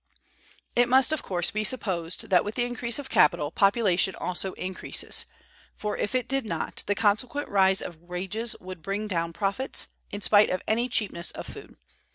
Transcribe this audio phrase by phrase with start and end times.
[0.75, 5.25] It must, of course, be supposed that, with the increase of capital, population also increases;
[5.75, 10.21] for, if it did not, the consequent rise of wages would bring down profits, in
[10.21, 11.75] spite of any cheapness of food.